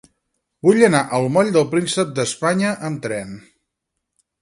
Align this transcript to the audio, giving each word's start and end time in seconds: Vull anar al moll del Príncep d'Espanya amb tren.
Vull 0.67 0.85
anar 0.87 1.01
al 1.17 1.27
moll 1.35 1.53
del 1.57 1.69
Príncep 1.75 2.17
d'Espanya 2.17 2.75
amb 2.91 3.07
tren. 3.07 3.41